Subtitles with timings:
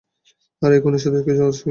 [0.61, 1.65] আর এই খুনের সাথে এর কী সম্পর্ক?